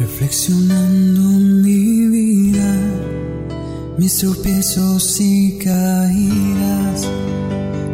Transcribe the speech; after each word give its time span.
Reflexionando 0.00 1.20
mi 1.20 2.06
vida, 2.06 2.74
mis 3.98 4.16
tropiezos 4.16 5.20
y 5.20 5.58
caídas, 5.58 7.06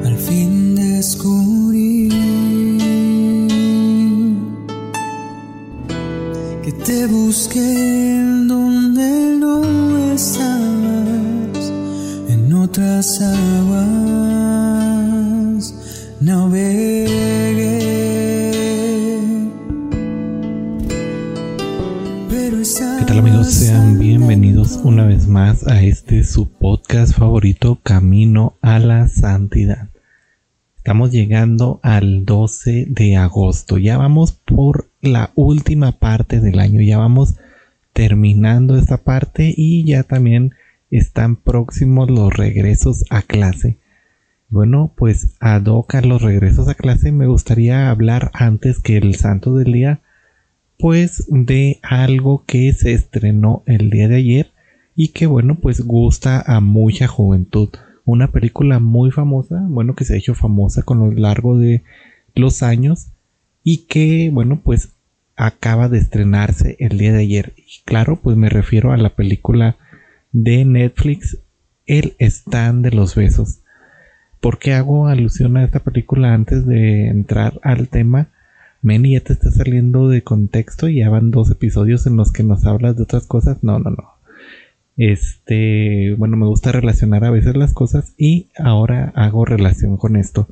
al 0.05 0.17
fin 0.17 0.77
descubrí 0.77 2.09
que 6.63 6.73
te 6.85 7.07
busqué 7.09 8.23
donde 8.47 9.37
no 9.41 10.13
estabas, 10.15 11.73
en 12.29 12.53
otras 12.53 13.21
aguas 13.21 14.26
una 24.75 25.07
vez 25.07 25.29
más 25.29 25.65
a 25.69 25.81
este 25.83 26.25
su 26.25 26.51
podcast 26.51 27.17
favorito 27.17 27.79
Camino 27.85 28.59
a 28.63 28.81
la 28.81 29.07
Santidad. 29.07 29.91
Estamos 30.79 31.13
llegando 31.13 31.79
al 31.85 32.25
12 32.25 32.87
de 32.89 33.15
agosto. 33.15 33.79
Ya 33.79 33.97
vamos 33.97 34.33
por 34.33 34.91
la 35.01 35.31
última 35.37 35.93
parte 35.93 36.41
del 36.41 36.59
año. 36.59 36.81
Ya 36.81 36.99
vamos 36.99 37.37
terminando 37.93 38.77
esta 38.77 38.97
parte 38.97 39.55
y 39.57 39.85
ya 39.85 40.03
también 40.03 40.53
están 40.91 41.37
próximos 41.37 42.11
los 42.11 42.37
regresos 42.37 43.05
a 43.09 43.23
clase. 43.23 43.79
Bueno, 44.49 44.93
pues 44.97 45.37
a 45.39 45.55
a 45.55 46.01
los 46.01 46.23
regresos 46.23 46.67
a 46.67 46.75
clase 46.75 47.13
me 47.13 47.29
gustaría 47.29 47.89
hablar 47.89 48.33
antes 48.35 48.81
que 48.81 48.97
el 48.97 49.15
santo 49.15 49.55
del 49.55 49.73
día 49.73 50.01
pues 50.77 51.25
de 51.29 51.79
algo 51.83 52.45
que 52.47 52.73
se 52.73 52.95
estrenó 52.95 53.63
el 53.67 53.91
día 53.91 54.09
de 54.09 54.17
ayer 54.17 54.56
y 54.97 55.09
que 55.09 55.27
bueno 55.27 55.57
pues 55.61 55.83
gusta 55.83 56.41
a 56.41 56.61
mucha 56.61 57.07
juventud 57.07 57.69
una 58.05 58.33
película 58.33 58.81
muy 58.81 59.11
famosa 59.11 59.63
bueno 59.69 59.95
que 59.95 60.05
se 60.05 60.15
ha 60.15 60.17
hecho 60.17 60.35
famosa 60.35 60.83
con 60.83 60.99
lo 60.99 61.13
largo 61.13 61.59
de 61.59 61.85
los 62.35 62.63
años 62.63 63.09
y 63.63 63.87
que 63.87 64.31
bueno 64.33 64.61
pues 64.65 64.95
acaba 65.37 65.89
de 65.89 65.99
estrenarse 65.99 66.77
el 66.81 66.99
día 66.99 67.13
de 67.13 67.21
ayer 67.21 67.53
y 67.57 67.83
claro 67.85 68.17
pues 68.21 68.37
me 68.37 68.49
refiero 68.49 68.93
a 68.93 68.97
la 68.97 69.15
película 69.15 69.77
de 70.33 70.65
Netflix 70.65 71.39
El 71.85 72.17
stand 72.19 72.83
de 72.83 72.91
los 72.91 73.15
besos 73.15 73.61
¿por 74.41 74.59
qué 74.59 74.75
hago 74.75 75.09
alusión 75.09 75.57
a 75.57 75.65
esta 75.65 75.81
película 75.81 76.33
antes 76.33 76.67
de 76.67 77.09
entrar 77.09 77.59
al 77.63 77.89
tema? 77.89 78.29
Meni 78.81 79.15
ya 79.15 79.21
te 79.21 79.33
está 79.33 79.51
saliendo 79.51 80.09
de 80.09 80.23
contexto 80.23 80.89
y 80.89 81.01
ya 81.01 81.11
van 81.11 81.33
dos 81.33 81.51
episodios 81.51 82.07
en 82.07 82.17
los 82.17 82.31
que 82.33 82.45
nos 82.45 82.65
hablas 82.65 82.97
de 82.97 83.03
otras 83.03 83.27
cosas. 83.27 83.65
No, 83.65 83.81
no, 83.81 83.91
no. 83.91 84.16
Este, 84.97 86.15
bueno, 86.17 86.37
me 86.37 86.47
gusta 86.47 86.73
relacionar 86.73 87.25
a 87.25 87.31
veces 87.31 87.57
las 87.57 87.75
cosas 87.75 88.15
y 88.17 88.49
ahora 88.59 89.13
hago 89.15 89.45
relación 89.45 89.97
con 89.97 90.17
esto. 90.17 90.49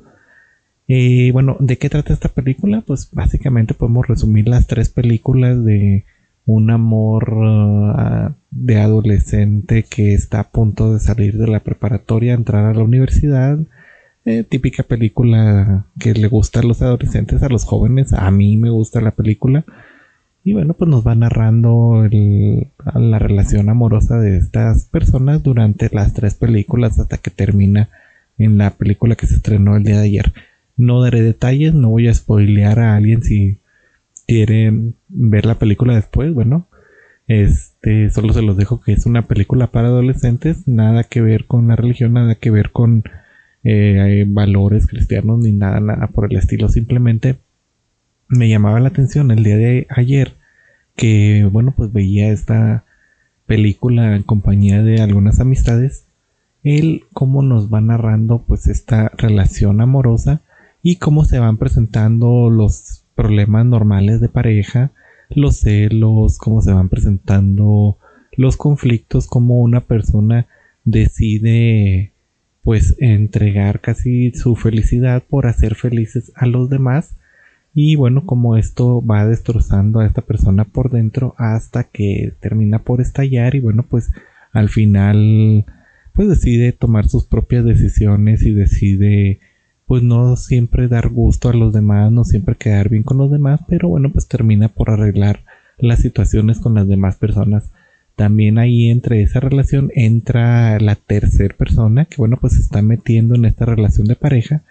Y 0.86 1.30
bueno, 1.30 1.56
¿de 1.60 1.78
qué 1.78 1.88
trata 1.88 2.12
esta 2.12 2.28
película? 2.28 2.82
Pues 2.86 3.08
básicamente 3.10 3.74
podemos 3.74 4.06
resumir 4.06 4.48
las 4.48 4.66
tres 4.66 4.90
películas 4.90 5.64
de 5.64 6.04
un 6.46 6.70
amor 6.70 7.32
uh, 7.32 8.34
de 8.50 8.76
adolescente 8.78 9.84
que 9.84 10.12
está 10.12 10.40
a 10.40 10.50
punto 10.50 10.92
de 10.92 11.00
salir 11.00 11.38
de 11.38 11.46
la 11.46 11.60
preparatoria, 11.60 12.34
entrar 12.34 12.66
a 12.66 12.74
la 12.74 12.84
universidad 12.84 13.58
eh, 14.26 14.42
típica 14.42 14.82
película 14.82 15.86
que 15.98 16.14
le 16.14 16.28
gusta 16.28 16.60
a 16.60 16.62
los 16.62 16.80
adolescentes, 16.80 17.42
a 17.42 17.48
los 17.48 17.64
jóvenes. 17.64 18.12
A 18.12 18.30
mí 18.30 18.56
me 18.56 18.70
gusta 18.70 19.00
la 19.00 19.10
película. 19.10 19.64
Y 20.44 20.52
bueno, 20.52 20.74
pues 20.74 20.90
nos 20.90 21.06
va 21.06 21.14
narrando 21.14 22.06
la 22.94 23.18
relación 23.18 23.70
amorosa 23.70 24.20
de 24.20 24.36
estas 24.36 24.84
personas 24.84 25.42
durante 25.42 25.88
las 25.90 26.12
tres 26.12 26.34
películas 26.34 26.98
hasta 26.98 27.16
que 27.16 27.30
termina 27.30 27.88
en 28.36 28.58
la 28.58 28.70
película 28.70 29.16
que 29.16 29.26
se 29.26 29.36
estrenó 29.36 29.74
el 29.74 29.84
día 29.84 29.98
de 29.98 30.04
ayer. 30.04 30.32
No 30.76 31.00
daré 31.00 31.22
detalles, 31.22 31.72
no 31.72 31.88
voy 31.88 32.08
a 32.08 32.14
spoilear 32.14 32.78
a 32.78 32.94
alguien 32.94 33.22
si 33.22 33.58
quieren 34.26 34.96
ver 35.08 35.46
la 35.46 35.58
película 35.58 35.94
después. 35.94 36.34
Bueno, 36.34 36.68
este 37.26 38.10
solo 38.10 38.34
se 38.34 38.42
los 38.42 38.58
dejo 38.58 38.82
que 38.82 38.92
es 38.92 39.06
una 39.06 39.26
película 39.26 39.68
para 39.68 39.88
adolescentes, 39.88 40.68
nada 40.68 41.04
que 41.04 41.22
ver 41.22 41.46
con 41.46 41.68
la 41.68 41.76
religión, 41.76 42.12
nada 42.12 42.34
que 42.34 42.50
ver 42.50 42.70
con 42.70 43.04
eh, 43.62 44.26
valores 44.28 44.86
cristianos 44.86 45.38
ni 45.38 45.52
nada, 45.52 45.80
nada 45.80 46.08
por 46.08 46.30
el 46.30 46.36
estilo. 46.36 46.68
Simplemente 46.68 47.36
me 48.28 48.48
llamaba 48.48 48.80
la 48.80 48.88
atención 48.88 49.30
el 49.30 49.44
día 49.44 49.56
de 49.56 49.86
ayer 49.90 50.34
que, 50.96 51.48
bueno, 51.50 51.74
pues 51.76 51.92
veía 51.92 52.30
esta 52.30 52.84
película 53.46 54.16
en 54.16 54.22
compañía 54.22 54.82
de 54.82 55.00
algunas 55.00 55.40
amistades. 55.40 56.06
Él 56.62 57.04
cómo 57.12 57.42
nos 57.42 57.72
va 57.72 57.80
narrando 57.80 58.42
pues 58.46 58.66
esta 58.68 59.10
relación 59.16 59.80
amorosa 59.80 60.40
y 60.82 60.96
cómo 60.96 61.24
se 61.24 61.38
van 61.38 61.58
presentando 61.58 62.48
los 62.50 63.02
problemas 63.14 63.66
normales 63.66 64.20
de 64.20 64.28
pareja, 64.28 64.92
los 65.30 65.56
celos, 65.56 66.38
cómo 66.38 66.62
se 66.62 66.72
van 66.72 66.88
presentando 66.88 67.98
los 68.36 68.56
conflictos, 68.56 69.26
cómo 69.26 69.60
una 69.60 69.80
persona 69.80 70.46
decide 70.84 72.12
pues 72.62 72.96
entregar 72.98 73.80
casi 73.80 74.32
su 74.32 74.56
felicidad 74.56 75.22
por 75.28 75.46
hacer 75.46 75.74
felices 75.74 76.32
a 76.34 76.46
los 76.46 76.70
demás 76.70 77.14
y 77.74 77.96
bueno 77.96 78.24
como 78.24 78.56
esto 78.56 79.04
va 79.04 79.26
destrozando 79.26 80.00
a 80.00 80.06
esta 80.06 80.22
persona 80.22 80.64
por 80.64 80.90
dentro 80.90 81.34
hasta 81.38 81.84
que 81.84 82.32
termina 82.40 82.78
por 82.78 83.00
estallar 83.00 83.56
y 83.56 83.60
bueno 83.60 83.84
pues 83.88 84.10
al 84.52 84.68
final 84.68 85.66
pues 86.14 86.28
decide 86.28 86.72
tomar 86.72 87.08
sus 87.08 87.24
propias 87.24 87.64
decisiones 87.64 88.42
y 88.42 88.52
decide 88.52 89.40
pues 89.86 90.02
no 90.02 90.36
siempre 90.36 90.88
dar 90.88 91.08
gusto 91.08 91.50
a 91.50 91.52
los 91.52 91.72
demás, 91.72 92.10
no 92.10 92.24
siempre 92.24 92.54
quedar 92.54 92.88
bien 92.88 93.02
con 93.02 93.18
los 93.18 93.30
demás, 93.30 93.60
pero 93.68 93.88
bueno 93.88 94.10
pues 94.10 94.28
termina 94.28 94.68
por 94.68 94.90
arreglar 94.90 95.40
las 95.76 96.00
situaciones 96.00 96.58
con 96.58 96.74
las 96.74 96.88
demás 96.88 97.16
personas. 97.16 97.70
También 98.16 98.58
ahí 98.58 98.90
entre 98.90 99.22
esa 99.22 99.40
relación 99.40 99.90
entra 99.94 100.78
la 100.78 100.94
tercera 100.94 101.54
persona 101.56 102.04
que 102.04 102.16
bueno 102.18 102.38
pues 102.40 102.54
se 102.54 102.60
está 102.60 102.80
metiendo 102.80 103.34
en 103.34 103.44
esta 103.44 103.66
relación 103.66 104.06
de 104.06 104.14
pareja 104.14 104.62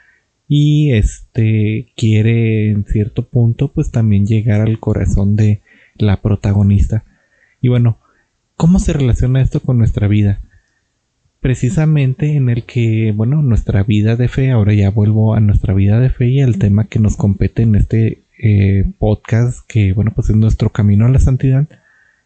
y 0.47 0.91
este 0.91 1.91
quiere 1.95 2.71
en 2.71 2.85
cierto 2.85 3.25
punto 3.27 3.69
pues 3.69 3.91
también 3.91 4.25
llegar 4.25 4.61
al 4.61 4.79
corazón 4.79 5.35
de 5.35 5.61
la 5.95 6.21
protagonista. 6.21 7.03
Y 7.61 7.69
bueno 7.69 7.97
cómo 8.55 8.79
se 8.79 8.93
relaciona 8.93 9.41
esto 9.41 9.59
con 9.59 9.77
nuestra 9.77 10.07
vida 10.07 10.41
precisamente 11.39 12.35
en 12.35 12.49
el 12.49 12.63
que 12.63 13.11
bueno 13.15 13.41
nuestra 13.41 13.83
vida 13.83 14.15
de 14.15 14.27
fe 14.29 14.51
ahora 14.51 14.73
ya 14.73 14.89
vuelvo 14.89 15.33
a 15.33 15.39
nuestra 15.41 15.73
vida 15.73 15.99
de 15.99 16.09
fe 16.09 16.27
y 16.27 16.41
al 16.41 16.57
tema 16.57 16.85
que 16.85 16.99
nos 16.99 17.17
compete 17.17 17.63
en 17.63 17.75
este 17.75 18.23
eh, 18.39 18.85
podcast 18.97 19.59
que 19.67 19.93
bueno 19.93 20.11
pues 20.15 20.29
es 20.29 20.35
nuestro 20.35 20.69
camino 20.69 21.05
a 21.05 21.09
la 21.09 21.19
santidad. 21.19 21.67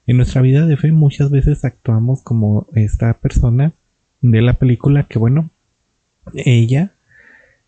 En 0.05 0.17
nuestra 0.17 0.41
vida 0.41 0.65
de 0.65 0.77
fe 0.77 0.91
muchas 0.91 1.31
veces 1.31 1.65
actuamos 1.65 2.21
como 2.21 2.67
esta 2.75 3.13
persona 3.15 3.73
de 4.21 4.41
la 4.41 4.53
película 4.53 5.03
que 5.03 5.19
bueno, 5.19 5.49
ella 6.33 6.93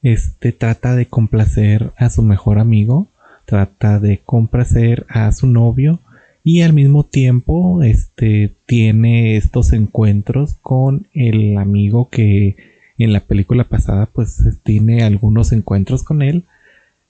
este 0.02 0.52
trata 0.52 0.96
de 0.96 1.06
complacer 1.08 1.92
a 1.98 2.10
su 2.10 2.24
mejor 2.24 2.60
amigo, 2.60 3.08
trata 3.46 4.00
de 4.00 4.20
complacer 4.20 5.06
a 5.10 5.32
su 5.32 5.48
novio 5.48 6.00
y 6.44 6.62
al 6.62 6.74
mismo 6.74 7.04
tiempo 7.04 7.84
este 7.84 8.56
tiene 8.66 9.36
estos 9.36 9.74
encuentros 9.74 10.56
con 10.62 11.08
el 11.14 11.58
amigo 11.58 12.10
que 12.10 12.56
en 12.98 13.14
la 13.14 13.22
película 13.22 13.66
pasada 13.66 14.06
pues 14.08 14.42
tiene 14.64 15.04
algunos 15.04 15.52
encuentros 15.52 16.04
con 16.04 16.22
él 16.22 16.46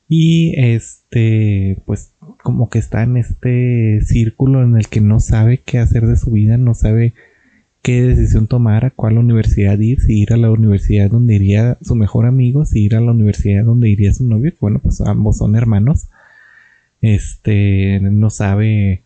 y 0.08 0.54
este 0.58 1.82
pues 1.86 2.14
como 2.42 2.70
que 2.70 2.80
está 2.80 3.04
en 3.04 3.18
este 3.18 4.02
círculo 4.02 4.64
en 4.64 4.76
el 4.76 4.88
que 4.88 5.02
no 5.02 5.20
sabe 5.20 5.60
qué 5.60 5.78
hacer 5.78 6.08
de 6.08 6.18
su 6.18 6.32
vida, 6.32 6.58
no 6.58 6.74
sabe 6.74 7.14
qué 7.82 8.02
decisión 8.04 8.48
tomar, 8.48 8.86
a 8.86 8.92
cuál 8.92 9.18
universidad 9.18 9.80
ir, 9.80 10.02
si 10.02 10.22
ir 10.22 10.34
a 10.34 10.38
la 10.38 10.52
universidad 10.52 11.10
donde 11.10 11.36
iría 11.36 11.78
su 11.82 11.96
mejor 11.96 12.26
amigo, 12.26 12.66
si 12.66 12.84
ir 12.84 12.96
a 12.96 13.02
la 13.02 13.12
universidad 13.12 13.64
donde 13.66 13.90
iría 13.90 14.14
su 14.14 14.28
novio, 14.28 14.54
bueno, 14.60 14.80
pues 14.80 15.02
ambos 15.02 15.38
son 15.38 15.56
hermanos. 15.56 16.10
Este, 17.02 18.00
no 18.02 18.30
sabe 18.30 19.04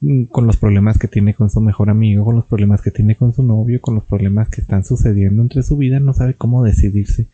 mm, 0.00 0.24
con 0.24 0.46
los 0.46 0.56
problemas 0.56 0.98
que 0.98 1.08
tiene 1.08 1.34
con 1.34 1.50
su 1.50 1.60
mejor 1.60 1.90
amigo, 1.90 2.24
con 2.24 2.36
los 2.36 2.46
problemas 2.46 2.82
que 2.82 2.92
tiene 2.92 3.16
con 3.16 3.32
su 3.34 3.42
novio, 3.42 3.80
con 3.80 3.96
los 3.96 4.04
problemas 4.04 4.48
que 4.48 4.60
están 4.60 4.84
sucediendo 4.84 5.42
entre 5.42 5.62
su 5.62 5.76
vida, 5.76 6.00
no 6.00 6.12
sabe 6.12 6.34
cómo 6.34 6.62
decidirse. 6.64 7.28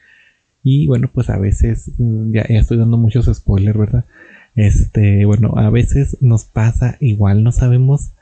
Y 0.63 0.87
bueno, 0.87 1.11
pues 1.13 1.31
a 1.31 1.39
veces, 1.39 1.93
mm, 1.99 2.33
ya 2.33 2.43
estoy 2.43 2.79
dando 2.79 2.97
muchos 2.97 3.27
spoilers, 3.27 3.79
¿verdad? 3.79 4.05
Este, 4.55 5.25
bueno, 5.25 5.55
a 5.57 5.71
veces 5.71 6.17
nos 6.21 6.45
pasa 6.45 6.97
igual, 7.01 7.45
no 7.45 7.53
sabemos 7.53 8.13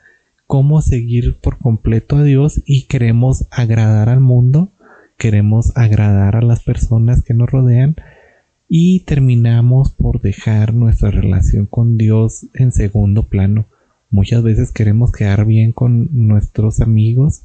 cómo 0.47 0.81
seguir 0.81 1.37
por 1.39 1.57
completo 1.59 2.15
a 2.15 2.23
Dios 2.23 2.63
y 2.65 2.83
queremos 2.83 3.45
agradar 3.51 4.07
al 4.07 4.21
mundo, 4.21 4.71
queremos 5.17 5.75
agradar 5.75 6.37
a 6.37 6.41
las 6.41 6.63
personas 6.63 7.21
que 7.21 7.33
nos 7.33 7.49
rodean 7.49 7.97
y 8.69 9.01
terminamos 9.01 9.91
por 9.91 10.21
dejar 10.21 10.73
nuestra 10.73 11.11
relación 11.11 11.65
con 11.65 11.97
Dios 11.97 12.47
en 12.53 12.71
segundo 12.71 13.27
plano. 13.27 13.67
Muchas 14.09 14.41
veces 14.41 14.71
queremos 14.71 15.11
quedar 15.11 15.45
bien 15.45 15.73
con 15.73 16.09
nuestros 16.13 16.79
amigos, 16.79 17.43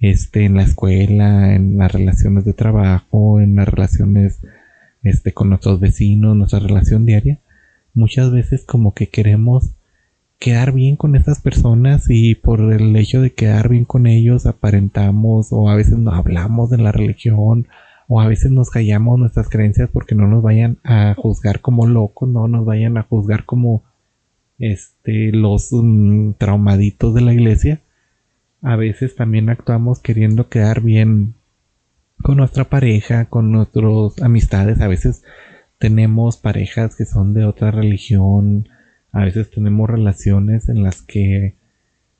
este, 0.00 0.44
en 0.44 0.56
la 0.56 0.64
escuela, 0.64 1.54
en 1.54 1.78
las 1.78 1.92
relaciones 1.92 2.44
de 2.44 2.52
trabajo, 2.52 3.40
en 3.40 3.54
las 3.54 3.68
relaciones, 3.68 4.40
este, 5.04 5.32
con 5.32 5.50
nuestros 5.50 5.78
vecinos, 5.78 6.36
nuestra 6.36 6.58
relación 6.58 7.06
diaria. 7.06 7.38
Muchas 7.94 8.32
veces 8.32 8.64
como 8.64 8.92
que 8.92 9.08
queremos 9.08 9.70
quedar 10.38 10.72
bien 10.72 10.96
con 10.96 11.16
estas 11.16 11.40
personas 11.40 12.06
y 12.08 12.34
por 12.34 12.60
el 12.72 12.94
hecho 12.96 13.20
de 13.20 13.32
quedar 13.32 13.68
bien 13.68 13.84
con 13.84 14.06
ellos 14.06 14.46
aparentamos 14.46 15.48
o 15.52 15.68
a 15.70 15.76
veces 15.76 15.98
no 15.98 16.12
hablamos 16.12 16.70
de 16.70 16.78
la 16.78 16.92
religión 16.92 17.68
o 18.08 18.20
a 18.20 18.26
veces 18.26 18.50
nos 18.50 18.70
callamos 18.70 19.18
nuestras 19.18 19.48
creencias 19.48 19.88
porque 19.92 20.14
no 20.14 20.26
nos 20.28 20.42
vayan 20.42 20.78
a 20.84 21.14
juzgar 21.14 21.60
como 21.60 21.86
locos, 21.86 22.28
no 22.28 22.48
nos 22.48 22.66
vayan 22.66 22.98
a 22.98 23.02
juzgar 23.02 23.44
como 23.44 23.82
este 24.58 25.32
los 25.32 25.70
mm, 25.72 26.32
traumaditos 26.38 27.14
de 27.14 27.20
la 27.22 27.32
iglesia. 27.32 27.80
A 28.62 28.76
veces 28.76 29.14
también 29.14 29.48
actuamos 29.48 30.00
queriendo 30.00 30.48
quedar 30.48 30.80
bien 30.80 31.34
con 32.22 32.36
nuestra 32.36 32.64
pareja, 32.64 33.26
con 33.26 33.52
nuestras 33.52 34.20
amistades, 34.22 34.80
a 34.80 34.88
veces 34.88 35.24
tenemos 35.78 36.36
parejas 36.36 36.96
que 36.96 37.04
son 37.04 37.34
de 37.34 37.44
otra 37.44 37.70
religión, 37.70 38.68
a 39.14 39.24
veces 39.24 39.48
tenemos 39.48 39.88
relaciones 39.88 40.68
en 40.68 40.82
las 40.82 41.00
que, 41.00 41.54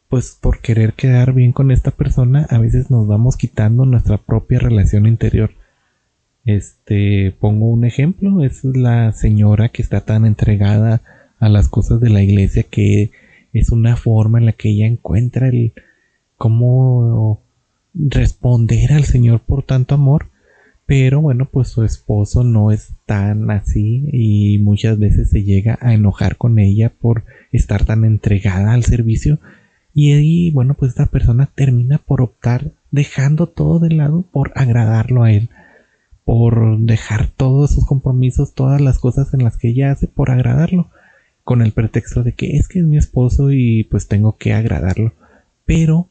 pues 0.09 0.39
por 0.41 0.61
querer 0.61 0.95
quedar 0.95 1.35
bien 1.35 1.53
con 1.53 1.73
esta 1.73 1.91
persona, 1.91 2.47
a 2.49 2.59
veces 2.59 2.89
nos 2.89 3.09
vamos 3.09 3.37
quitando 3.37 3.85
nuestra 3.85 4.17
propia 4.17 4.61
relación 4.61 5.07
interior. 5.07 5.51
Este, 6.45 7.35
pongo 7.41 7.67
un 7.67 7.85
ejemplo, 7.85 8.45
es 8.45 8.63
la 8.65 9.13
señora 9.13 9.71
que 9.71 9.83
está 9.83 10.03
tan 10.03 10.25
entregada 10.25 11.03
a 11.41 11.49
las 11.49 11.69
cosas 11.69 12.01
de 12.01 12.11
la 12.11 12.23
iglesia 12.23 12.63
que 12.63 13.11
es 13.53 13.71
una 13.71 13.97
forma 13.97 14.39
en 14.39 14.47
la 14.47 14.53
que 14.53 14.71
ella 14.71 14.87
encuentra 14.87 15.49
el 15.49 15.73
cómo 16.37 17.43
responder 17.93 18.93
al 18.93 19.05
Señor 19.05 19.41
por 19.41 19.65
tanto 19.65 19.97
amor 19.97 20.29
pero 20.87 21.21
bueno, 21.21 21.49
pues 21.51 21.69
su 21.69 21.83
esposo 21.83 22.45
no 22.45 22.71
es 22.71 22.93
tan 23.07 23.51
así 23.51 24.09
y 24.13 24.59
muchas 24.59 24.99
veces 24.99 25.31
se 25.31 25.43
llega 25.43 25.79
a 25.81 25.95
enojar 25.95 26.37
con 26.37 26.59
ella 26.59 26.91
por 26.91 27.25
estar 27.53 27.85
tan 27.85 28.05
entregada 28.05 28.75
al 28.75 28.85
servicio. 28.85 29.39
Y 29.95 30.13
ahí, 30.13 30.51
bueno, 30.51 30.75
pues 30.75 30.91
esta 30.91 31.07
persona 31.07 31.49
termina 31.55 31.99
por 31.99 32.21
optar 32.21 32.73
dejando 32.91 33.47
todo 33.47 33.79
de 33.79 33.95
lado 33.95 34.23
por 34.31 34.53
agradarlo 34.57 35.23
a 35.23 35.33
él. 35.33 35.49
Por 36.25 36.79
dejar 36.81 37.29
todos 37.29 37.71
sus 37.71 37.87
compromisos, 37.87 38.55
todas 38.55 38.81
las 38.81 38.99
cosas 38.99 39.33
en 39.35 39.45
las 39.45 39.57
que 39.57 39.69
ella 39.69 39.93
hace 39.93 40.07
por 40.07 40.31
agradarlo. 40.31 40.91
Con 41.45 41.63
el 41.63 41.73
pretexto 41.73 42.23
de 42.23 42.33
que 42.33 42.57
es 42.57 42.69
que 42.69 42.81
es 42.81 42.85
mi 42.85 42.97
esposo 42.99 43.53
y 43.53 43.85
pues 43.85 44.09
tengo 44.09 44.37
que 44.37 44.53
agradarlo. 44.53 45.13
Pero 45.65 46.09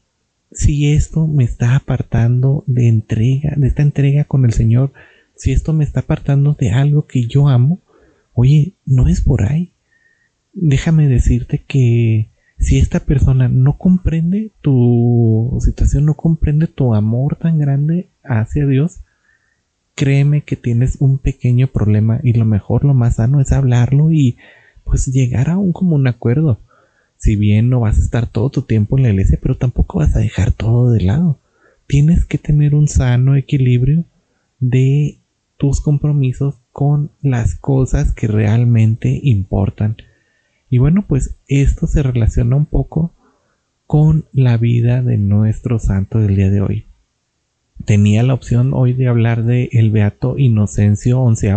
si 0.54 0.92
esto 0.92 1.26
me 1.26 1.44
está 1.44 1.76
apartando 1.76 2.64
de 2.66 2.88
entrega, 2.88 3.54
de 3.56 3.66
esta 3.66 3.82
entrega 3.82 4.24
con 4.24 4.44
el 4.44 4.52
Señor, 4.52 4.92
si 5.34 5.52
esto 5.52 5.72
me 5.72 5.84
está 5.84 6.00
apartando 6.00 6.54
de 6.54 6.70
algo 6.70 7.06
que 7.06 7.26
yo 7.26 7.48
amo, 7.48 7.80
oye, 8.32 8.74
no 8.86 9.08
es 9.08 9.20
por 9.20 9.42
ahí. 9.42 9.72
Déjame 10.52 11.08
decirte 11.08 11.62
que 11.66 12.30
si 12.58 12.78
esta 12.78 13.00
persona 13.00 13.48
no 13.48 13.76
comprende 13.76 14.52
tu 14.60 15.58
situación, 15.60 16.06
no 16.06 16.14
comprende 16.14 16.68
tu 16.68 16.94
amor 16.94 17.36
tan 17.36 17.58
grande 17.58 18.08
hacia 18.22 18.64
Dios, 18.66 19.00
créeme 19.96 20.42
que 20.42 20.54
tienes 20.54 20.96
un 21.00 21.18
pequeño 21.18 21.66
problema 21.66 22.20
y 22.22 22.32
lo 22.32 22.44
mejor, 22.44 22.84
lo 22.84 22.94
más 22.94 23.16
sano 23.16 23.40
es 23.40 23.50
hablarlo 23.50 24.12
y 24.12 24.36
pues 24.84 25.06
llegar 25.06 25.50
a 25.50 25.58
un 25.58 25.72
común 25.72 26.06
acuerdo 26.06 26.60
si 27.24 27.36
bien 27.36 27.70
no 27.70 27.80
vas 27.80 27.96
a 27.96 28.02
estar 28.02 28.26
todo 28.26 28.50
tu 28.50 28.62
tiempo 28.62 28.98
en 28.98 29.04
la 29.04 29.08
iglesia, 29.08 29.38
pero 29.40 29.56
tampoco 29.56 30.00
vas 30.00 30.14
a 30.14 30.18
dejar 30.18 30.52
todo 30.52 30.92
de 30.92 31.00
lado. 31.00 31.38
Tienes 31.86 32.26
que 32.26 32.36
tener 32.36 32.74
un 32.74 32.86
sano 32.86 33.34
equilibrio 33.34 34.04
de 34.60 35.16
tus 35.56 35.80
compromisos 35.80 36.56
con 36.70 37.10
las 37.22 37.54
cosas 37.54 38.12
que 38.12 38.26
realmente 38.26 39.20
importan. 39.22 39.96
Y 40.68 40.76
bueno, 40.76 41.06
pues 41.08 41.36
esto 41.48 41.86
se 41.86 42.02
relaciona 42.02 42.56
un 42.56 42.66
poco 42.66 43.14
con 43.86 44.26
la 44.34 44.58
vida 44.58 45.02
de 45.02 45.16
nuestro 45.16 45.78
santo 45.78 46.18
del 46.18 46.36
día 46.36 46.50
de 46.50 46.60
hoy. 46.60 46.84
Tenía 47.86 48.22
la 48.22 48.34
opción 48.34 48.74
hoy 48.74 48.92
de 48.92 49.08
hablar 49.08 49.44
de 49.44 49.70
el 49.72 49.90
beato 49.90 50.36
Inocencio 50.36 51.24
XI, 51.34 51.48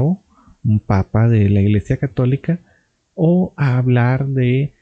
un 0.63 0.79
papa 0.79 1.27
de 1.27 1.49
la 1.49 1.59
Iglesia 1.59 1.97
Católica, 1.97 2.61
o 3.15 3.51
hablar 3.57 4.27
de 4.27 4.76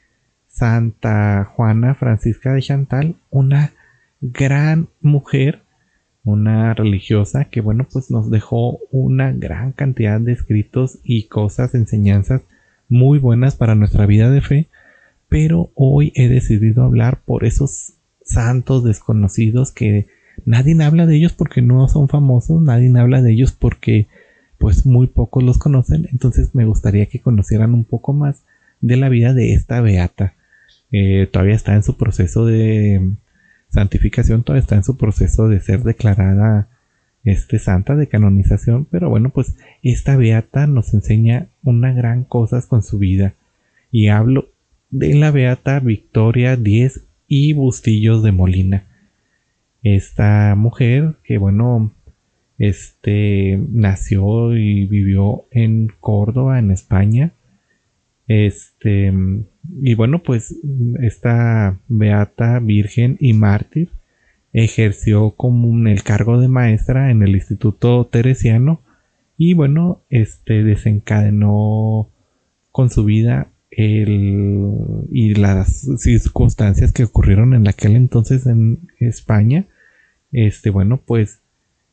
Santa 0.56 1.52
Juana 1.54 1.94
Francisca 1.94 2.54
de 2.54 2.62
Chantal, 2.62 3.16
una 3.28 3.72
gran 4.22 4.88
mujer, 5.02 5.60
una 6.24 6.72
religiosa 6.72 7.44
que 7.44 7.60
bueno 7.60 7.86
pues 7.92 8.10
nos 8.10 8.30
dejó 8.30 8.78
una 8.90 9.32
gran 9.32 9.72
cantidad 9.72 10.18
de 10.18 10.32
escritos 10.32 10.98
y 11.04 11.24
cosas, 11.24 11.74
enseñanzas 11.74 12.40
muy 12.88 13.18
buenas 13.18 13.54
para 13.54 13.74
nuestra 13.74 14.06
vida 14.06 14.30
de 14.30 14.40
fe, 14.40 14.68
pero 15.28 15.72
hoy 15.74 16.10
he 16.14 16.26
decidido 16.28 16.84
hablar 16.84 17.20
por 17.26 17.44
esos 17.44 17.92
santos 18.24 18.82
desconocidos 18.82 19.72
que 19.72 20.08
nadie 20.46 20.82
habla 20.82 21.04
de 21.04 21.16
ellos 21.16 21.34
porque 21.34 21.60
no 21.60 21.86
son 21.86 22.08
famosos, 22.08 22.62
nadie 22.62 22.90
habla 22.98 23.20
de 23.20 23.32
ellos 23.32 23.52
porque 23.52 24.06
pues 24.56 24.86
muy 24.86 25.06
pocos 25.06 25.44
los 25.44 25.58
conocen, 25.58 26.08
entonces 26.10 26.54
me 26.54 26.64
gustaría 26.64 27.04
que 27.04 27.20
conocieran 27.20 27.74
un 27.74 27.84
poco 27.84 28.14
más 28.14 28.42
de 28.80 28.96
la 28.96 29.10
vida 29.10 29.34
de 29.34 29.52
esta 29.52 29.82
beata. 29.82 30.32
Eh, 30.92 31.28
todavía 31.30 31.54
está 31.54 31.74
en 31.74 31.82
su 31.82 31.96
proceso 31.96 32.46
de 32.46 33.12
santificación, 33.68 34.42
todavía 34.42 34.62
está 34.62 34.76
en 34.76 34.84
su 34.84 34.96
proceso 34.96 35.48
de 35.48 35.60
ser 35.60 35.82
declarada 35.82 36.68
este 37.24 37.58
santa 37.58 37.96
de 37.96 38.06
canonización, 38.06 38.84
pero 38.84 39.10
bueno, 39.10 39.30
pues 39.30 39.56
esta 39.82 40.16
beata 40.16 40.66
nos 40.68 40.94
enseña 40.94 41.48
una 41.64 41.92
gran 41.92 42.22
cosa 42.22 42.62
con 42.66 42.82
su 42.82 42.98
vida 42.98 43.34
y 43.90 44.08
hablo 44.08 44.48
de 44.90 45.14
la 45.14 45.32
beata 45.32 45.80
Victoria 45.80 46.56
Diez 46.56 47.04
y 47.26 47.52
Bustillos 47.52 48.22
de 48.22 48.30
Molina. 48.30 48.86
Esta 49.82 50.54
mujer 50.56 51.16
que 51.24 51.38
bueno, 51.38 51.92
este 52.58 53.60
nació 53.70 54.56
y 54.56 54.86
vivió 54.86 55.46
en 55.50 55.92
Córdoba, 56.00 56.58
en 56.58 56.70
España. 56.70 57.32
Este 58.26 59.12
y 59.82 59.94
bueno, 59.94 60.22
pues 60.22 60.56
esta 61.00 61.78
beata 61.88 62.58
virgen 62.60 63.16
y 63.20 63.32
mártir 63.32 63.90
ejerció 64.52 65.32
como 65.32 65.86
el 65.86 66.02
cargo 66.02 66.40
de 66.40 66.48
maestra 66.48 67.10
en 67.10 67.22
el 67.22 67.34
Instituto 67.34 68.06
Teresiano 68.06 68.82
y 69.36 69.54
bueno, 69.54 70.02
este 70.08 70.64
desencadenó 70.64 72.10
con 72.72 72.90
su 72.90 73.04
vida 73.04 73.48
el, 73.70 74.70
y 75.10 75.34
las 75.34 75.86
circunstancias 75.98 76.92
que 76.92 77.04
ocurrieron 77.04 77.54
en 77.54 77.68
aquel 77.68 77.96
entonces 77.96 78.46
en 78.46 78.88
España, 78.98 79.66
este 80.32 80.70
bueno, 80.70 81.02
pues 81.04 81.42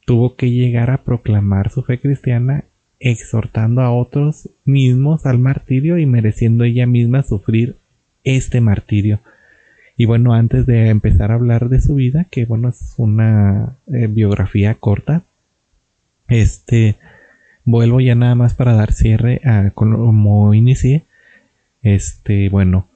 tuvo 0.05 0.35
que 0.35 0.51
llegar 0.51 0.89
a 0.89 1.03
proclamar 1.03 1.69
su 1.69 1.83
fe 1.83 1.99
cristiana 1.99 2.65
exhortando 3.03 3.81
a 3.81 3.91
otros 3.91 4.49
mismos 4.63 5.25
al 5.25 5.37
martirio 5.37 5.97
y 5.97 6.05
mereciendo 6.05 6.63
ella 6.63 6.87
misma 6.87 7.21
sufrir 7.23 7.75
este 8.23 8.61
martirio. 8.61 9.19
Y 9.97 10.05
bueno, 10.05 10.33
antes 10.33 10.65
de 10.65 10.87
empezar 10.87 11.31
a 11.31 11.35
hablar 11.35 11.67
de 11.67 11.81
su 11.81 11.95
vida, 11.95 12.25
que 12.31 12.45
bueno, 12.45 12.69
es 12.69 12.93
una 12.97 13.75
eh, 13.93 14.07
biografía 14.07 14.75
corta, 14.75 15.23
este, 16.29 16.95
vuelvo 17.65 17.99
ya 17.99 18.15
nada 18.15 18.35
más 18.35 18.53
para 18.53 18.73
dar 18.73 18.93
cierre 18.93 19.41
a 19.43 19.71
como 19.71 20.53
inicié. 20.53 21.03
Este, 21.81 22.47
bueno, 22.47 22.87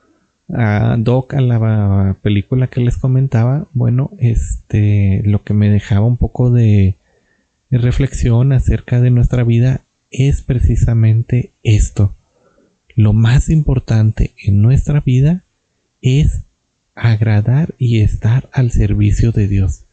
a 0.53 0.95
Doc, 0.97 1.33
a 1.33 1.41
la 1.41 2.15
película 2.21 2.67
que 2.67 2.79
les 2.79 2.95
comentaba, 2.95 3.67
bueno, 3.73 4.11
este, 4.19 5.21
lo 5.25 5.43
que 5.43 5.53
me 5.53 5.69
dejaba 5.69 6.05
un 6.05 6.15
poco 6.15 6.49
de 6.49 6.95
reflexión 7.69 8.53
acerca 8.53 9.01
de 9.01 9.09
nuestra 9.09 9.43
vida 9.43 9.81
es 10.11 10.41
precisamente 10.41 11.51
esto. 11.63 12.15
Lo 12.95 13.13
más 13.13 13.49
importante 13.49 14.33
en 14.43 14.61
nuestra 14.61 15.01
vida 15.01 15.43
es 16.01 16.43
agradar 16.95 17.75
y 17.77 18.01
estar 18.01 18.49
al 18.51 18.71
servicio 18.71 19.31
de 19.31 19.47
Dios. 19.47 19.83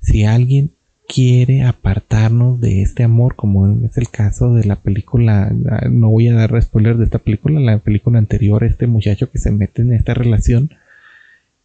Si 0.00 0.24
alguien 0.24 0.70
quiere 1.08 1.62
apartarnos 1.62 2.60
de 2.60 2.82
este 2.82 3.04
amor, 3.04 3.36
como 3.36 3.66
es 3.84 3.96
el 3.96 4.08
caso 4.08 4.54
de 4.54 4.64
la 4.64 4.76
película, 4.76 5.52
no 5.90 6.10
voy 6.10 6.28
a 6.28 6.34
dar 6.34 6.60
spoiler 6.62 6.96
de 6.96 7.04
esta 7.04 7.18
película, 7.18 7.60
la 7.60 7.78
película 7.78 8.18
anterior, 8.18 8.64
este 8.64 8.86
muchacho 8.86 9.30
que 9.30 9.38
se 9.38 9.50
mete 9.50 9.82
en 9.82 9.92
esta 9.92 10.14
relación, 10.14 10.70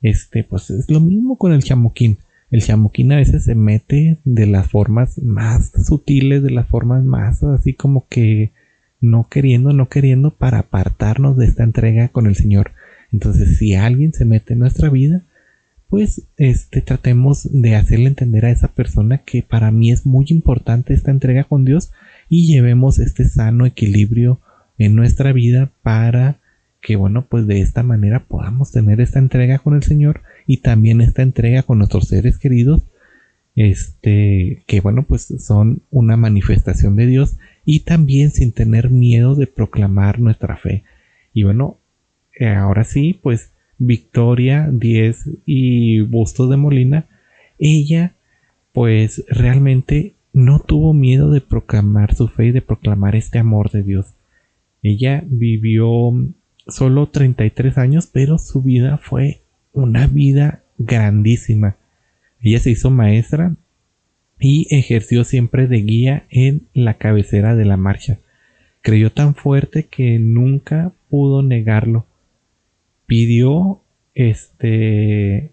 este, 0.01 0.43
pues 0.43 0.69
es 0.69 0.89
lo 0.89 0.99
mismo 0.99 1.37
con 1.37 1.53
el 1.53 1.63
chamoquín 1.63 2.17
el 2.51 2.61
chamuquín 2.61 3.13
a 3.13 3.15
veces 3.15 3.45
se 3.45 3.55
mete 3.55 4.19
de 4.25 4.45
las 4.45 4.69
formas 4.69 5.17
más 5.23 5.71
sutiles, 5.87 6.43
de 6.43 6.51
las 6.51 6.67
formas 6.67 7.03
más 7.03 7.41
así 7.43 7.73
como 7.73 8.07
que 8.09 8.51
no 8.99 9.27
queriendo, 9.29 9.71
no 9.71 9.87
queriendo 9.87 10.31
para 10.31 10.59
apartarnos 10.59 11.37
de 11.37 11.45
esta 11.45 11.63
entrega 11.63 12.09
con 12.09 12.27
el 12.27 12.35
Señor. 12.35 12.73
Entonces, 13.11 13.57
si 13.57 13.73
alguien 13.73 14.13
se 14.13 14.25
mete 14.25 14.53
en 14.53 14.59
nuestra 14.59 14.89
vida, 14.89 15.23
pues 15.87 16.27
este 16.37 16.81
tratemos 16.81 17.49
de 17.51 17.75
hacerle 17.75 18.07
entender 18.07 18.45
a 18.45 18.51
esa 18.51 18.67
persona 18.67 19.19
que 19.19 19.43
para 19.43 19.71
mí 19.71 19.91
es 19.91 20.05
muy 20.05 20.25
importante 20.29 20.93
esta 20.93 21.11
entrega 21.11 21.45
con 21.45 21.65
Dios 21.65 21.91
y 22.29 22.47
llevemos 22.47 22.99
este 22.99 23.25
sano 23.25 23.65
equilibrio 23.65 24.39
en 24.77 24.95
nuestra 24.95 25.31
vida 25.31 25.71
para 25.83 26.40
que 26.81 26.95
bueno 26.95 27.25
pues 27.29 27.47
de 27.47 27.61
esta 27.61 27.83
manera 27.83 28.25
podamos 28.25 28.71
tener 28.71 28.99
esta 28.99 29.19
entrega 29.19 29.59
con 29.59 29.75
el 29.75 29.83
Señor 29.83 30.23
y 30.47 30.57
también 30.57 30.99
esta 30.99 31.21
entrega 31.21 31.63
con 31.63 31.77
nuestros 31.77 32.07
seres 32.07 32.37
queridos 32.37 32.81
este 33.55 34.63
que 34.65 34.81
bueno 34.81 35.03
pues 35.03 35.33
son 35.39 35.83
una 35.91 36.17
manifestación 36.17 36.95
de 36.95 37.05
Dios 37.05 37.37
y 37.63 37.81
también 37.81 38.31
sin 38.31 38.51
tener 38.51 38.89
miedo 38.89 39.35
de 39.35 39.45
proclamar 39.45 40.19
nuestra 40.19 40.57
fe. 40.57 40.83
Y 41.33 41.43
bueno 41.43 41.77
eh, 42.39 42.47
ahora 42.47 42.83
sí 42.83 43.19
pues 43.21 43.51
Victoria 43.77 44.67
10 44.71 45.29
y 45.45 46.01
Bustos 46.01 46.49
de 46.49 46.57
Molina 46.57 47.07
ella 47.59 48.15
pues 48.73 49.23
realmente 49.27 50.15
no 50.33 50.59
tuvo 50.59 50.93
miedo 50.93 51.29
de 51.29 51.41
proclamar 51.41 52.15
su 52.15 52.27
fe 52.27 52.47
y 52.47 52.51
de 52.51 52.61
proclamar 52.61 53.15
este 53.15 53.37
amor 53.37 53.69
de 53.69 53.83
Dios. 53.83 54.13
Ella 54.81 55.23
vivió 55.27 56.13
solo 56.67 57.07
33 57.07 57.77
años 57.77 58.07
pero 58.11 58.37
su 58.37 58.61
vida 58.61 58.97
fue 58.97 59.41
una 59.73 60.07
vida 60.07 60.63
grandísima 60.77 61.77
ella 62.41 62.59
se 62.59 62.71
hizo 62.71 62.89
maestra 62.89 63.55
y 64.39 64.67
ejerció 64.75 65.23
siempre 65.23 65.67
de 65.67 65.77
guía 65.81 66.25
en 66.29 66.67
la 66.73 66.95
cabecera 66.95 67.55
de 67.55 67.65
la 67.65 67.77
marcha. 67.77 68.19
Creyó 68.81 69.11
tan 69.11 69.35
fuerte 69.35 69.85
que 69.85 70.17
nunca 70.17 70.91
pudo 71.09 71.43
negarlo. 71.43 72.07
Pidió 73.05 73.81
este 74.15 75.51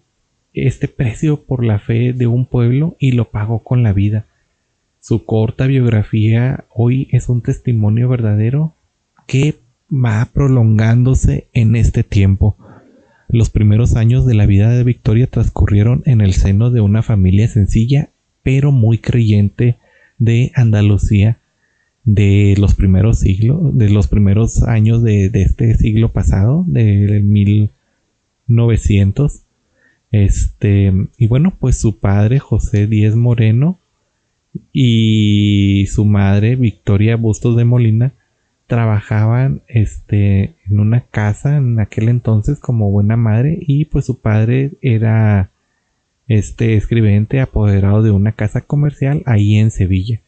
este 0.53 0.87
precio 0.87 1.43
por 1.43 1.63
la 1.63 1.79
fe 1.79 2.11
de 2.11 2.25
un 2.25 2.45
pueblo 2.45 2.97
y 2.99 3.11
lo 3.11 3.29
pagó 3.29 3.63
con 3.63 3.83
la 3.83 3.93
vida. 3.93 4.25
Su 4.99 5.25
corta 5.25 5.67
biografía 5.67 6.65
hoy 6.69 7.07
es 7.11 7.29
un 7.29 7.41
testimonio 7.41 8.09
verdadero 8.09 8.73
que 9.27 9.55
va 9.91 10.29
prolongándose 10.33 11.47
en 11.53 11.75
este 11.75 12.03
tiempo. 12.03 12.57
Los 13.27 13.49
primeros 13.49 13.95
años 13.95 14.25
de 14.25 14.33
la 14.33 14.45
vida 14.45 14.69
de 14.69 14.83
Victoria 14.83 15.27
transcurrieron 15.27 16.01
en 16.05 16.21
el 16.21 16.33
seno 16.33 16.71
de 16.71 16.81
una 16.81 17.03
familia 17.03 17.47
sencilla 17.47 18.09
pero 18.43 18.71
muy 18.71 18.97
creyente 18.97 19.77
de 20.17 20.51
Andalucía 20.55 21.37
de 22.03 22.55
los 22.57 22.73
primeros 22.73 23.19
siglos, 23.19 23.77
de 23.77 23.89
los 23.89 24.07
primeros 24.07 24.63
años 24.63 25.03
de, 25.03 25.29
este 25.33 25.75
siglo 25.75 26.11
pasado, 26.11 26.65
de 26.67 27.21
1900. 27.23 29.43
Este, 30.11 30.91
y 31.17 31.27
bueno, 31.27 31.53
pues 31.59 31.77
su 31.77 31.99
padre 31.99 32.39
José 32.39 32.87
Díez 32.87 33.15
Moreno 33.15 33.77
y 34.73 35.85
su 35.91 36.05
madre 36.05 36.55
Victoria 36.55 37.15
Bustos 37.15 37.55
de 37.55 37.65
Molina 37.65 38.13
trabajaban 38.69 39.63
este, 39.67 40.55
en 40.69 40.79
una 40.79 41.01
casa 41.01 41.57
en 41.57 41.79
aquel 41.79 42.07
entonces 42.07 42.59
como 42.59 42.91
buena 42.91 43.17
madre 43.17 43.57
y 43.59 43.85
pues 43.85 44.05
su 44.05 44.21
padre 44.21 44.73
era 44.81 45.49
este 46.27 46.75
escribente 46.75 47.41
apoderado 47.41 48.03
de 48.03 48.11
una 48.11 48.33
casa 48.33 48.61
comercial 48.61 49.23
ahí 49.25 49.55
en 49.55 49.71
Sevilla. 49.71 50.21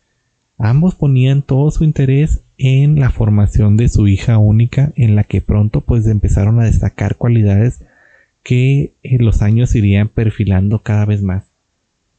Ambos 0.57 0.95
ponían 0.95 1.43
todo 1.43 1.69
su 1.69 1.83
interés 1.83 2.41
en 2.57 2.99
la 2.99 3.11
formación 3.11 3.77
de 3.77 3.89
su 3.89 4.07
hija 4.07 4.39
única 4.39 4.91
en 4.95 5.15
la 5.15 5.23
que 5.23 5.41
pronto 5.41 5.81
pues 5.81 6.07
empezaron 6.07 6.59
a 6.59 6.65
destacar 6.65 7.17
cualidades 7.17 7.83
que 8.41 8.93
en 9.03 9.23
los 9.23 9.43
años 9.43 9.75
irían 9.75 10.09
perfilando 10.09 10.79
cada 10.79 11.05
vez 11.05 11.21
más. 11.21 11.45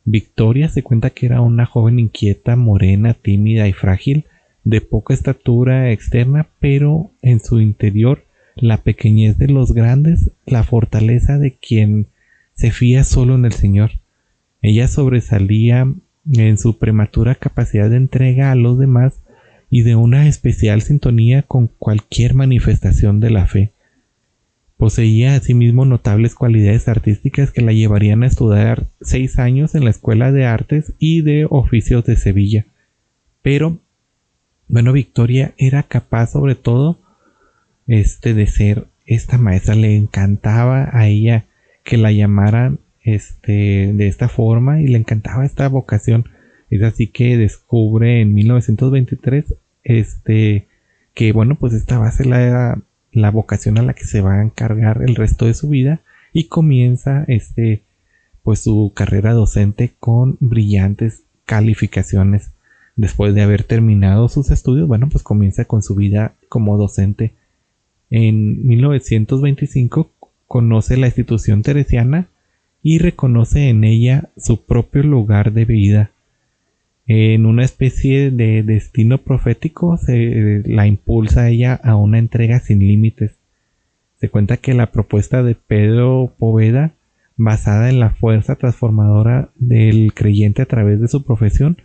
Victoria 0.04 0.68
se 0.68 0.84
cuenta 0.84 1.10
que 1.10 1.26
era 1.26 1.40
una 1.40 1.66
joven 1.66 1.98
inquieta, 1.98 2.54
morena, 2.54 3.14
tímida 3.14 3.66
y 3.66 3.72
frágil, 3.72 4.26
de 4.64 4.80
poca 4.80 5.14
estatura 5.14 5.90
externa, 5.90 6.48
pero 6.60 7.10
en 7.22 7.40
su 7.40 7.60
interior 7.60 8.24
la 8.54 8.78
pequeñez 8.78 9.38
de 9.38 9.48
los 9.48 9.72
grandes, 9.72 10.30
la 10.46 10.62
fortaleza 10.62 11.38
de 11.38 11.54
quien 11.54 12.08
se 12.54 12.70
fía 12.70 13.04
solo 13.04 13.34
en 13.34 13.44
el 13.44 13.52
Señor. 13.52 13.92
Ella 14.60 14.88
sobresalía 14.88 15.92
en 16.32 16.58
su 16.58 16.78
prematura 16.78 17.34
capacidad 17.34 17.90
de 17.90 17.96
entrega 17.96 18.52
a 18.52 18.54
los 18.54 18.78
demás 18.78 19.14
y 19.70 19.82
de 19.82 19.96
una 19.96 20.28
especial 20.28 20.82
sintonía 20.82 21.42
con 21.42 21.66
cualquier 21.66 22.34
manifestación 22.34 23.20
de 23.20 23.30
la 23.30 23.46
fe. 23.46 23.72
Poseía 24.76 25.34
asimismo 25.34 25.84
notables 25.84 26.34
cualidades 26.34 26.88
artísticas 26.88 27.52
que 27.52 27.62
la 27.62 27.72
llevarían 27.72 28.22
a 28.22 28.26
estudiar 28.26 28.88
seis 29.00 29.38
años 29.38 29.74
en 29.74 29.84
la 29.84 29.90
Escuela 29.90 30.30
de 30.30 30.44
Artes 30.44 30.92
y 30.98 31.22
de 31.22 31.46
Oficios 31.48 32.04
de 32.04 32.16
Sevilla. 32.16 32.66
Pero 33.42 33.78
bueno, 34.68 34.92
Victoria 34.92 35.54
era 35.58 35.82
capaz 35.82 36.32
sobre 36.32 36.54
todo 36.54 36.98
este 37.86 38.34
de 38.34 38.46
ser 38.46 38.86
esta 39.06 39.38
maestra, 39.38 39.74
le 39.74 39.96
encantaba 39.96 40.88
a 40.92 41.06
ella 41.08 41.46
que 41.84 41.96
la 41.96 42.12
llamaran 42.12 42.78
este 43.02 43.92
de 43.92 44.06
esta 44.06 44.28
forma 44.28 44.80
y 44.80 44.86
le 44.86 44.98
encantaba 44.98 45.44
esta 45.44 45.68
vocación. 45.68 46.26
Es 46.70 46.82
así 46.82 47.08
que 47.08 47.36
descubre 47.36 48.20
en 48.20 48.34
1923 48.34 49.54
este 49.84 50.68
que 51.14 51.32
bueno, 51.32 51.56
pues 51.56 51.74
esta 51.74 51.98
va 51.98 52.08
a 52.08 52.12
ser 52.12 52.26
la, 52.26 52.80
la 53.12 53.30
vocación 53.30 53.76
a 53.78 53.82
la 53.82 53.94
que 53.94 54.04
se 54.04 54.20
va 54.20 54.34
a 54.34 54.42
encargar 54.42 55.02
el 55.06 55.14
resto 55.16 55.46
de 55.46 55.54
su 55.54 55.68
vida 55.68 56.00
y 56.32 56.44
comienza 56.44 57.24
este 57.28 57.82
pues 58.42 58.60
su 58.60 58.92
carrera 58.94 59.32
docente 59.32 59.92
con 60.00 60.36
brillantes 60.40 61.22
calificaciones 61.44 62.51
Después 62.96 63.34
de 63.34 63.42
haber 63.42 63.64
terminado 63.64 64.28
sus 64.28 64.50
estudios, 64.50 64.86
bueno, 64.86 65.08
pues 65.08 65.24
comienza 65.24 65.64
con 65.64 65.82
su 65.82 65.94
vida 65.94 66.34
como 66.48 66.76
docente. 66.76 67.32
En 68.10 68.66
1925 68.66 70.10
conoce 70.46 70.98
la 70.98 71.06
institución 71.06 71.62
teresiana 71.62 72.28
y 72.82 72.98
reconoce 72.98 73.68
en 73.70 73.84
ella 73.84 74.28
su 74.36 74.66
propio 74.66 75.02
lugar 75.02 75.52
de 75.52 75.64
vida. 75.64 76.10
En 77.06 77.46
una 77.46 77.64
especie 77.64 78.30
de 78.30 78.62
destino 78.62 79.18
profético 79.18 79.96
se 79.96 80.62
la 80.66 80.86
impulsa 80.86 81.48
ella 81.48 81.74
a 81.82 81.96
una 81.96 82.18
entrega 82.18 82.60
sin 82.60 82.80
límites. 82.80 83.32
Se 84.20 84.28
cuenta 84.28 84.58
que 84.58 84.74
la 84.74 84.92
propuesta 84.92 85.42
de 85.42 85.54
Pedro 85.54 86.32
Poveda, 86.38 86.92
basada 87.36 87.88
en 87.88 87.98
la 87.98 88.10
fuerza 88.10 88.56
transformadora 88.56 89.50
del 89.56 90.12
creyente 90.14 90.62
a 90.62 90.66
través 90.66 91.00
de 91.00 91.08
su 91.08 91.24
profesión, 91.24 91.78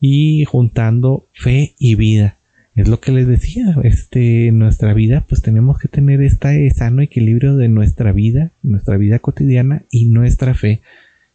y 0.00 0.44
juntando 0.44 1.28
fe 1.32 1.74
y 1.78 1.94
vida. 1.94 2.38
Es 2.74 2.88
lo 2.88 3.00
que 3.00 3.12
les 3.12 3.26
decía, 3.26 3.76
este, 3.82 4.48
en 4.48 4.58
nuestra 4.58 4.94
vida 4.94 5.24
pues 5.28 5.42
tenemos 5.42 5.78
que 5.78 5.88
tener 5.88 6.22
este 6.22 6.68
sano 6.70 7.02
equilibrio 7.02 7.56
de 7.56 7.68
nuestra 7.68 8.12
vida, 8.12 8.52
nuestra 8.62 8.96
vida 8.96 9.18
cotidiana 9.18 9.82
y 9.90 10.06
nuestra 10.06 10.54
fe. 10.54 10.80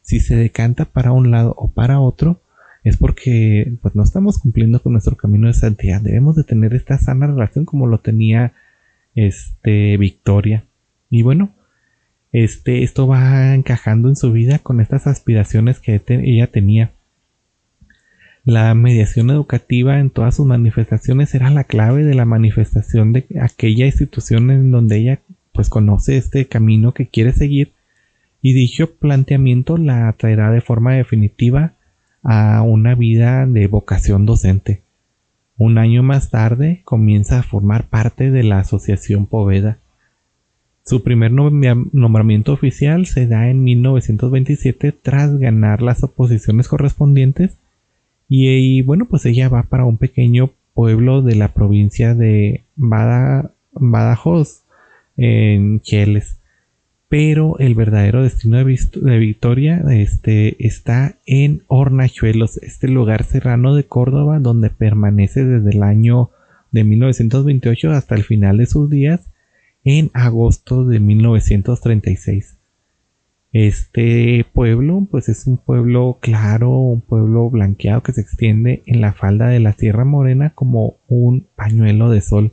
Si 0.01 0.19
se 0.19 0.35
decanta 0.35 0.85
para 0.85 1.11
un 1.11 1.31
lado 1.31 1.53
o 1.57 1.71
para 1.71 1.99
otro, 1.99 2.41
es 2.83 2.97
porque 2.97 3.73
pues 3.81 3.95
no 3.95 4.03
estamos 4.03 4.37
cumpliendo 4.37 4.81
con 4.81 4.93
nuestro 4.93 5.17
camino 5.17 5.47
de 5.47 5.53
santidad. 5.53 6.01
Debemos 6.01 6.35
de 6.35 6.43
tener 6.43 6.73
esta 6.73 6.97
sana 6.97 7.27
relación 7.27 7.65
como 7.65 7.87
lo 7.87 7.99
tenía 7.99 8.53
este 9.15 9.97
Victoria. 9.97 10.65
Y 11.09 11.21
bueno, 11.23 11.55
este, 12.31 12.83
esto 12.83 13.07
va 13.07 13.55
encajando 13.55 14.09
en 14.09 14.15
su 14.15 14.31
vida 14.31 14.59
con 14.59 14.81
estas 14.81 15.07
aspiraciones 15.07 15.79
que 15.79 16.01
ella 16.07 16.47
tenía. 16.47 16.91
La 18.45 18.75
mediación 18.75 19.31
educativa 19.31 19.99
en 19.99 20.11
todas 20.11 20.35
sus 20.35 20.45
manifestaciones 20.45 21.33
era 21.33 21.49
la 21.49 21.63
clave 21.63 22.03
de 22.03 22.13
la 22.13 22.25
manifestación 22.25 23.11
de 23.11 23.25
aquella 23.41 23.87
institución 23.87 24.51
en 24.51 24.69
donde 24.69 24.97
ella 24.97 25.19
pues 25.51 25.67
conoce 25.67 26.15
este 26.15 26.45
camino 26.47 26.93
que 26.93 27.07
quiere 27.07 27.33
seguir 27.33 27.73
y 28.43 28.53
dicho 28.53 28.97
planteamiento 28.97 29.77
la 29.77 30.07
atraerá 30.07 30.51
de 30.51 30.61
forma 30.61 30.93
definitiva 30.93 31.73
a 32.21 32.61
una 32.61 32.93
vida 32.93 33.47
de 33.47 33.65
vocación 33.65 34.27
docente. 34.27 34.83
Un 35.57 35.79
año 35.79 36.03
más 36.03 36.29
tarde 36.29 36.81
comienza 36.83 37.39
a 37.39 37.43
formar 37.43 37.85
parte 37.85 38.29
de 38.29 38.43
la 38.43 38.59
Asociación 38.59 39.25
Poveda. 39.25 39.79
Su 40.85 41.01
primer 41.01 41.31
nombramiento 41.31 42.53
oficial 42.53 43.07
se 43.07 43.25
da 43.25 43.49
en 43.49 43.63
1927 43.63 44.91
tras 44.91 45.39
ganar 45.39 45.81
las 45.81 46.03
oposiciones 46.03 46.67
correspondientes 46.67 47.57
y, 48.27 48.81
bueno, 48.81 49.05
pues 49.05 49.25
ella 49.25 49.49
va 49.49 49.63
para 49.63 49.85
un 49.85 49.97
pequeño 49.97 50.51
pueblo 50.73 51.21
de 51.21 51.35
la 51.35 51.53
provincia 51.53 52.15
de 52.15 52.63
Badajoz, 52.75 54.63
en 55.17 55.81
Cheles. 55.81 56.39
Pero 57.07 57.59
el 57.59 57.75
verdadero 57.75 58.23
destino 58.23 58.57
de, 58.57 59.17
Victoria 59.19 59.83
este, 59.91 60.65
está 60.65 61.15
en 61.25 61.63
Hornachuelos, 61.67 62.57
este 62.57 62.87
lugar 62.87 63.23
serrano 63.23 63.75
de 63.75 63.85
Córdoba, 63.85 64.39
donde 64.39 64.69
permanece 64.69 65.45
desde 65.45 65.69
el 65.69 65.83
año 65.83 66.31
de 66.71 66.83
1928 66.83 67.91
hasta 67.91 68.15
el 68.15 68.23
final 68.23 68.57
de 68.57 68.65
sus 68.65 68.89
días 68.89 69.21
en 69.83 70.09
agosto 70.13 70.83
de 70.83 70.99
1936. 70.99 72.54
Este 73.57 74.45
pueblo, 74.51 75.07
pues 75.09 75.29
es 75.29 75.47
un 75.47 75.55
pueblo 75.55 76.19
claro, 76.21 76.71
un 76.71 76.99
pueblo 76.99 77.49
blanqueado 77.49 78.03
que 78.03 78.11
se 78.11 78.19
extiende 78.19 78.83
en 78.85 78.99
la 78.99 79.13
falda 79.13 79.47
de 79.47 79.61
la 79.61 79.71
Sierra 79.71 80.03
Morena 80.03 80.49
como 80.49 80.97
un 81.07 81.47
pañuelo 81.55 82.09
de 82.09 82.19
sol. 82.19 82.51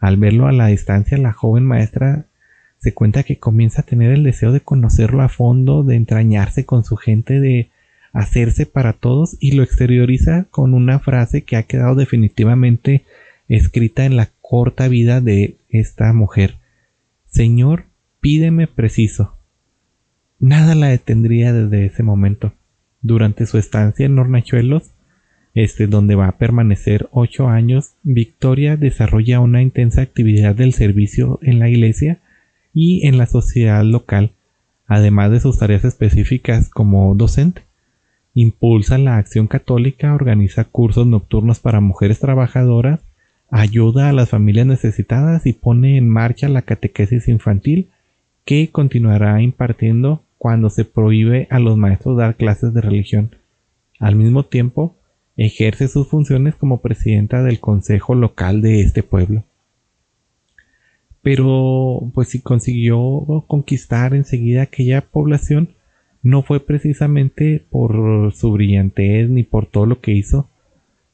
Al 0.00 0.16
verlo 0.16 0.48
a 0.48 0.52
la 0.52 0.66
distancia, 0.66 1.18
la 1.18 1.32
joven 1.32 1.64
maestra 1.64 2.26
se 2.80 2.92
cuenta 2.92 3.22
que 3.22 3.38
comienza 3.38 3.82
a 3.82 3.84
tener 3.84 4.10
el 4.10 4.24
deseo 4.24 4.50
de 4.50 4.58
conocerlo 4.58 5.22
a 5.22 5.28
fondo, 5.28 5.84
de 5.84 5.94
entrañarse 5.94 6.66
con 6.66 6.82
su 6.82 6.96
gente, 6.96 7.38
de 7.38 7.70
hacerse 8.12 8.66
para 8.66 8.92
todos 8.92 9.36
y 9.38 9.52
lo 9.52 9.62
exterioriza 9.62 10.48
con 10.50 10.74
una 10.74 10.98
frase 10.98 11.44
que 11.44 11.54
ha 11.54 11.62
quedado 11.62 11.94
definitivamente 11.94 13.04
escrita 13.46 14.04
en 14.04 14.16
la 14.16 14.30
corta 14.40 14.88
vida 14.88 15.20
de 15.20 15.58
esta 15.68 16.12
mujer. 16.12 16.56
Señor, 17.26 17.84
pídeme 18.18 18.66
preciso. 18.66 19.38
Nada 20.44 20.74
la 20.74 20.88
detendría 20.88 21.54
desde 21.54 21.86
ese 21.86 22.02
momento. 22.02 22.52
Durante 23.00 23.46
su 23.46 23.56
estancia 23.56 24.04
en 24.04 24.18
Hornachuelos, 24.18 24.90
este 25.54 25.86
donde 25.86 26.16
va 26.16 26.28
a 26.28 26.36
permanecer 26.36 27.08
ocho 27.12 27.48
años, 27.48 27.94
Victoria 28.02 28.76
desarrolla 28.76 29.40
una 29.40 29.62
intensa 29.62 30.02
actividad 30.02 30.54
del 30.54 30.74
servicio 30.74 31.38
en 31.40 31.60
la 31.60 31.70
iglesia 31.70 32.20
y 32.74 33.06
en 33.06 33.16
la 33.16 33.24
sociedad 33.24 33.82
local, 33.84 34.32
además 34.86 35.30
de 35.30 35.40
sus 35.40 35.58
tareas 35.58 35.82
específicas 35.86 36.68
como 36.68 37.14
docente. 37.14 37.62
Impulsa 38.34 38.98
la 38.98 39.16
acción 39.16 39.46
católica, 39.46 40.12
organiza 40.12 40.64
cursos 40.64 41.06
nocturnos 41.06 41.58
para 41.58 41.80
mujeres 41.80 42.20
trabajadoras, 42.20 43.00
ayuda 43.48 44.10
a 44.10 44.12
las 44.12 44.28
familias 44.28 44.66
necesitadas 44.66 45.46
y 45.46 45.54
pone 45.54 45.96
en 45.96 46.10
marcha 46.10 46.50
la 46.50 46.60
catequesis 46.60 47.28
infantil 47.28 47.88
que 48.44 48.68
continuará 48.70 49.40
impartiendo 49.40 50.23
cuando 50.44 50.68
se 50.68 50.84
prohíbe 50.84 51.48
a 51.48 51.58
los 51.58 51.78
maestros 51.78 52.18
dar 52.18 52.36
clases 52.36 52.74
de 52.74 52.82
religión. 52.82 53.34
Al 53.98 54.14
mismo 54.14 54.44
tiempo, 54.44 54.94
ejerce 55.38 55.88
sus 55.88 56.06
funciones 56.06 56.54
como 56.54 56.82
presidenta 56.82 57.42
del 57.42 57.60
consejo 57.60 58.14
local 58.14 58.60
de 58.60 58.82
este 58.82 59.02
pueblo. 59.02 59.44
Pero, 61.22 62.10
pues 62.12 62.28
si 62.28 62.42
consiguió 62.42 63.46
conquistar 63.46 64.14
enseguida 64.14 64.60
aquella 64.60 65.00
población, 65.00 65.70
no 66.22 66.42
fue 66.42 66.60
precisamente 66.60 67.64
por 67.70 68.30
su 68.34 68.52
brillantez 68.52 69.30
ni 69.30 69.44
por 69.44 69.64
todo 69.64 69.86
lo 69.86 70.02
que 70.02 70.12
hizo, 70.12 70.50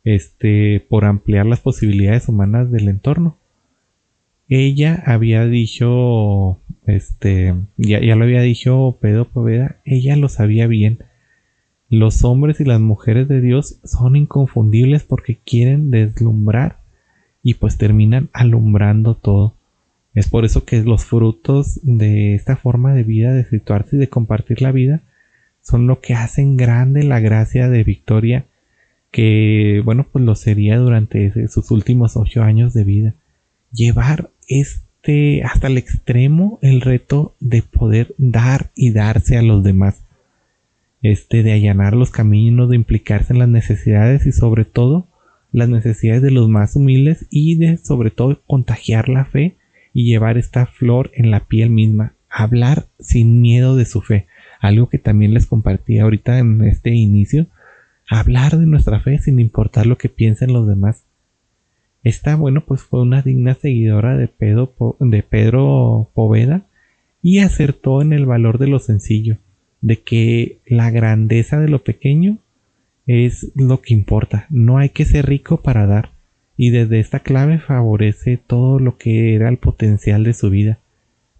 este, 0.03 0.85
por 0.89 1.05
ampliar 1.05 1.47
las 1.47 1.61
posibilidades 1.61 2.29
humanas 2.29 2.73
del 2.73 2.89
entorno. 2.89 3.37
Ella 4.51 5.03
había 5.07 5.47
dicho 5.47 6.61
este, 6.85 7.55
ya, 7.77 8.01
ya 8.01 8.17
lo 8.17 8.25
había 8.25 8.41
dicho 8.41 8.99
Pedro 9.01 9.27
Poveda, 9.27 9.77
ella 9.85 10.17
lo 10.17 10.29
sabía 10.29 10.67
bien. 10.67 10.99
Los 11.89 12.25
hombres 12.25 12.61
y 12.61 12.65
las 12.65 12.81
mujeres 12.81 13.29
de 13.29 13.41
Dios 13.41 13.81
son 13.85 14.17
inconfundibles 14.17 15.05
porque 15.05 15.39
quieren 15.39 15.91
deslumbrar 15.91 16.79
y 17.43 17.55
pues 17.55 17.79
terminan 17.79 18.29
alumbrando 18.33 19.15
todo. 19.15 19.55
Es 20.15 20.29
por 20.29 20.45
eso 20.45 20.65
que 20.65 20.83
los 20.83 21.05
frutos 21.05 21.79
de 21.83 22.35
esta 22.35 22.57
forma 22.57 22.93
de 22.93 23.05
vida, 23.05 23.33
de 23.33 23.45
situarse 23.45 23.97
y 23.97 23.99
de 24.01 24.09
compartir 24.09 24.61
la 24.63 24.73
vida, 24.73 25.03
son 25.63 25.87
lo 25.87 26.01
que 26.01 26.15
hacen 26.15 26.57
grande 26.57 27.05
la 27.05 27.21
gracia 27.21 27.69
de 27.69 27.85
Victoria, 27.85 28.47
que 29.13 29.83
bueno, 29.85 30.07
pues 30.11 30.25
lo 30.25 30.35
sería 30.35 30.79
durante 30.79 31.49
sus 31.49 31.71
últimos 31.71 32.17
ocho 32.17 32.43
años 32.43 32.75
de 32.75 32.85
vida. 32.85 33.15
Llevar 33.73 34.31
este, 34.51 35.43
hasta 35.45 35.69
el 35.69 35.79
extremo 35.79 36.59
el 36.61 36.81
reto 36.81 37.35
de 37.41 37.63
poder 37.63 38.15
dar 38.19 38.71
y 38.75 38.91
darse 38.91 39.39
a 39.39 39.43
los 39.43 39.63
demás. 39.63 40.03
Este, 41.03 41.43
de 41.43 41.53
allanar 41.53 41.95
los 41.95 42.11
caminos, 42.11 42.69
de 42.69 42.77
implicarse 42.77 43.33
en 43.33 43.39
las 43.39 43.49
necesidades 43.49 44.27
y 44.27 44.33
sobre 44.33 44.67
todo 44.67 45.07
las 45.53 45.69
necesidades 45.69 46.21
de 46.21 46.31
los 46.31 46.49
más 46.49 46.77
humildes 46.77 47.27
y 47.31 47.55
de 47.55 47.79
sobre 47.79 48.11
todo 48.11 48.43
contagiar 48.47 49.09
la 49.09 49.25
fe 49.25 49.57
y 49.95 50.05
llevar 50.05 50.37
esta 50.37 50.67
flor 50.67 51.11
en 51.15 51.31
la 51.31 51.47
piel 51.47 51.71
misma. 51.71 52.15
Hablar 52.29 52.87
sin 52.99 53.41
miedo 53.41 53.77
de 53.77 53.87
su 53.87 54.03
fe. 54.03 54.27
Algo 54.61 54.89
que 54.89 54.99
también 54.99 55.33
les 55.33 55.47
compartí 55.47 55.99
ahorita 55.99 56.39
en 56.39 56.61
este 56.63 56.91
inicio. 56.91 57.47
Hablar 58.09 58.59
de 58.59 58.67
nuestra 58.67 59.01
fe 59.01 59.19
sin 59.19 59.41
importar 59.41 59.87
lo 59.87 59.97
que 59.97 60.09
piensen 60.09 60.53
los 60.53 60.69
demás. 60.69 61.05
Esta, 62.03 62.37
bueno, 62.37 62.65
pues 62.65 62.83
fue 62.83 63.03
una 63.03 63.23
digna 63.23 63.55
seguidora 63.55 64.17
de 64.17 64.29
Pedro, 64.29 64.97
de 65.01 65.23
Pedro 65.23 66.11
Poveda 66.15 66.63
y 67.23 67.41
acertó 67.41 68.01
en 68.01 68.13
el 68.13 68.27
valor 68.27 68.59
de 68.59 68.69
lo 68.69 68.79
sencillo, 68.79 69.37
de 69.83 70.01
que 70.01 70.59
la 70.67 70.91
grandeza 70.91 71.61
de 71.61 71.69
lo 71.69 71.83
pequeño 71.83 72.39
es 73.07 73.53
lo 73.55 73.83
que 73.83 73.93
importa. 73.95 74.47
No 74.51 74.79
hay 74.79 74.91
que 74.91 75.05
ser 75.05 75.27
rico 75.27 75.63
para 75.63 75.87
dar. 75.87 76.11
Y 76.57 76.71
desde 76.71 77.01
esta 77.01 77.21
clave 77.21 77.59
favorece 77.59 78.37
todo 78.37 78.79
lo 78.79 78.99
que 78.99 79.35
era 79.35 79.49
el 79.49 79.57
potencial 79.57 80.25
de 80.25 80.35
su 80.35 80.51
vida. 80.51 80.79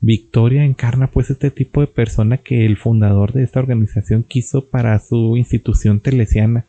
Victoria 0.01 0.65
encarna 0.65 1.11
pues 1.11 1.29
este 1.29 1.51
tipo 1.51 1.83
de 1.83 1.87
persona 1.87 2.39
que 2.39 2.65
el 2.65 2.79
fundador 2.79 3.33
de 3.33 3.43
esta 3.43 3.61
organización 3.61 4.25
quiso 4.25 4.67
para 4.69 4.99
su 4.99 5.37
institución 5.37 6.01
telesiana. 6.01 6.65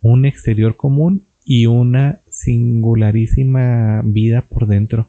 Un 0.00 0.24
exterior 0.24 0.76
común 0.76 1.24
y 1.44 1.66
una 1.66 2.20
singularísima 2.36 4.02
vida 4.04 4.42
por 4.42 4.66
dentro. 4.66 5.08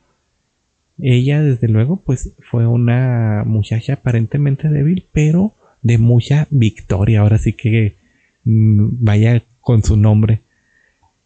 Ella, 0.97 1.43
desde 1.43 1.67
luego, 1.67 2.01
pues 2.03 2.33
fue 2.49 2.65
una 2.65 3.43
muchacha 3.45 3.93
aparentemente 3.93 4.69
débil, 4.69 5.05
pero 5.11 5.53
de 5.81 5.97
mucha 5.97 6.47
victoria. 6.49 7.19
Ahora 7.19 7.37
sí 7.37 7.51
que 7.53 7.97
mm, 8.45 9.03
vaya 9.03 9.43
con 9.59 9.83
su 9.83 9.97
nombre. 9.97 10.41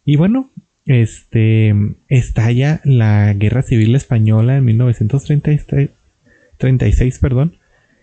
Y 0.04 0.16
bueno, 0.16 0.50
este 0.86 1.72
estalla 2.08 2.80
la 2.84 3.32
Guerra 3.34 3.62
Civil 3.62 3.94
Española 3.94 4.56
en 4.56 4.64
1936, 4.64 7.18
perdón. 7.20 7.58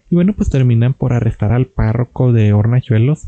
Y 0.09 0.15
bueno, 0.15 0.31
pues 0.33 0.49
terminan 0.49 0.93
por 0.93 1.11
arrestar 1.13 1.51
al 1.51 1.65
párroco 1.67 2.31
de 2.31 2.53
Hornachuelos 2.53 3.27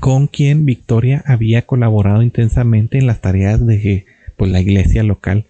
con 0.00 0.26
quien 0.26 0.64
Victoria 0.64 1.22
había 1.26 1.62
colaborado 1.66 2.22
intensamente 2.22 2.98
en 2.98 3.06
las 3.06 3.20
tareas 3.20 3.64
de 3.66 4.06
pues, 4.36 4.50
la 4.50 4.60
iglesia 4.60 5.02
local. 5.02 5.46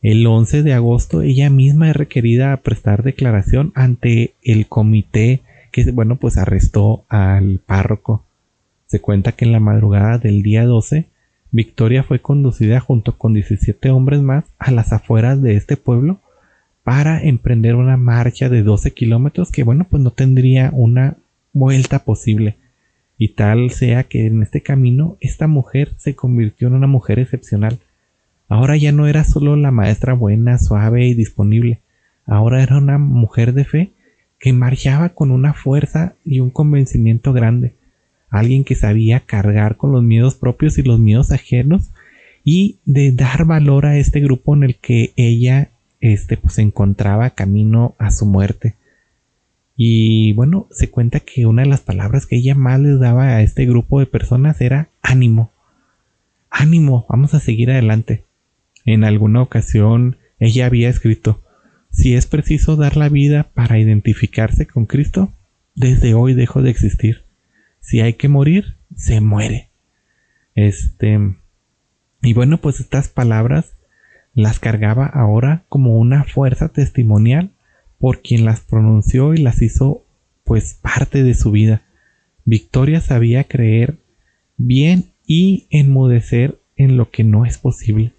El 0.00 0.26
11 0.26 0.62
de 0.62 0.74
agosto 0.74 1.22
ella 1.22 1.50
misma 1.50 1.90
es 1.90 1.96
requerida 1.96 2.52
a 2.52 2.58
prestar 2.58 3.02
declaración 3.02 3.72
ante 3.74 4.34
el 4.42 4.68
comité 4.68 5.42
que 5.72 5.90
bueno 5.90 6.16
pues 6.16 6.36
arrestó 6.36 7.04
al 7.08 7.60
párroco. 7.64 8.24
Se 8.86 9.00
cuenta 9.00 9.32
que 9.32 9.44
en 9.44 9.52
la 9.52 9.60
madrugada 9.60 10.18
del 10.18 10.42
día 10.42 10.64
12 10.64 11.06
Victoria 11.50 12.02
fue 12.04 12.20
conducida 12.20 12.78
junto 12.80 13.16
con 13.18 13.34
17 13.34 13.90
hombres 13.90 14.22
más 14.22 14.44
a 14.58 14.70
las 14.70 14.92
afueras 14.92 15.42
de 15.42 15.56
este 15.56 15.76
pueblo 15.76 16.20
para 16.84 17.22
emprender 17.22 17.74
una 17.74 17.96
marcha 17.96 18.48
de 18.48 18.62
12 18.62 18.92
kilómetros 18.92 19.50
que 19.50 19.64
bueno 19.64 19.86
pues 19.90 20.02
no 20.02 20.12
tendría 20.12 20.70
una 20.72 21.16
vuelta 21.52 22.04
posible 22.04 22.56
y 23.18 23.34
tal 23.34 23.70
sea 23.70 24.04
que 24.04 24.26
en 24.26 24.42
este 24.42 24.62
camino 24.62 25.16
esta 25.20 25.48
mujer 25.48 25.92
se 25.98 26.14
convirtió 26.14 26.68
en 26.68 26.74
una 26.74 26.86
mujer 26.86 27.18
excepcional. 27.18 27.78
Ahora 28.48 28.76
ya 28.76 28.92
no 28.92 29.06
era 29.06 29.24
solo 29.24 29.56
la 29.56 29.72
maestra 29.72 30.14
buena, 30.14 30.58
suave 30.58 31.06
y 31.06 31.14
disponible, 31.14 31.80
ahora 32.24 32.62
era 32.62 32.78
una 32.78 32.96
mujer 32.96 33.52
de 33.52 33.64
fe 33.64 33.90
que 34.38 34.52
marchaba 34.52 35.10
con 35.10 35.32
una 35.32 35.52
fuerza 35.52 36.14
y 36.24 36.40
un 36.40 36.50
convencimiento 36.50 37.32
grande, 37.32 37.74
alguien 38.30 38.64
que 38.64 38.76
sabía 38.76 39.20
cargar 39.20 39.76
con 39.76 39.92
los 39.92 40.02
miedos 40.02 40.36
propios 40.36 40.78
y 40.78 40.82
los 40.82 41.00
miedos 41.00 41.32
ajenos 41.32 41.90
y 42.44 42.78
de 42.84 43.12
dar 43.12 43.44
valor 43.44 43.84
a 43.84 43.98
este 43.98 44.20
grupo 44.20 44.54
en 44.54 44.62
el 44.62 44.76
que 44.76 45.12
ella 45.16 45.70
este 46.00 46.36
pues 46.36 46.54
se 46.54 46.62
encontraba 46.62 47.30
camino 47.30 47.94
a 47.98 48.10
su 48.10 48.24
muerte. 48.24 48.76
Y 49.80 50.32
bueno, 50.32 50.66
se 50.72 50.90
cuenta 50.90 51.20
que 51.20 51.46
una 51.46 51.62
de 51.62 51.68
las 51.68 51.82
palabras 51.82 52.26
que 52.26 52.34
ella 52.34 52.56
más 52.56 52.80
les 52.80 52.98
daba 52.98 53.28
a 53.28 53.42
este 53.42 53.64
grupo 53.64 54.00
de 54.00 54.06
personas 54.06 54.60
era 54.60 54.90
ánimo. 55.02 55.52
Ánimo, 56.50 57.06
vamos 57.08 57.32
a 57.32 57.38
seguir 57.38 57.70
adelante. 57.70 58.24
En 58.84 59.04
alguna 59.04 59.40
ocasión 59.40 60.16
ella 60.40 60.66
había 60.66 60.88
escrito, 60.88 61.44
si 61.92 62.16
es 62.16 62.26
preciso 62.26 62.74
dar 62.74 62.96
la 62.96 63.08
vida 63.08 63.52
para 63.54 63.78
identificarse 63.78 64.66
con 64.66 64.86
Cristo, 64.86 65.32
desde 65.76 66.12
hoy 66.12 66.34
dejo 66.34 66.60
de 66.60 66.70
existir. 66.70 67.22
Si 67.78 68.00
hay 68.00 68.14
que 68.14 68.26
morir, 68.26 68.78
se 68.96 69.20
muere. 69.20 69.68
Este. 70.56 71.36
Y 72.20 72.32
bueno, 72.32 72.58
pues 72.58 72.80
estas 72.80 73.06
palabras 73.06 73.76
las 74.34 74.58
cargaba 74.58 75.06
ahora 75.06 75.62
como 75.68 75.98
una 75.98 76.24
fuerza 76.24 76.68
testimonial 76.68 77.52
por 77.98 78.22
quien 78.22 78.44
las 78.44 78.60
pronunció 78.60 79.34
y 79.34 79.38
las 79.38 79.60
hizo 79.62 80.04
pues 80.44 80.74
parte 80.74 81.22
de 81.22 81.34
su 81.34 81.50
vida. 81.50 81.82
Victoria 82.44 83.00
sabía 83.00 83.44
creer 83.44 83.98
bien 84.56 85.12
y 85.26 85.66
enmudecer 85.70 86.58
en 86.76 86.96
lo 86.96 87.10
que 87.10 87.24
no 87.24 87.44
es 87.44 87.58
posible. 87.58 88.12